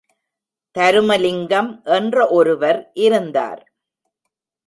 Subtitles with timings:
[0.75, 3.61] தருமலிங்கம் என்ற ஒருவர் இருந்தார்.